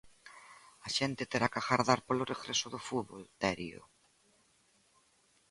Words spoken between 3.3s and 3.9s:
Terio.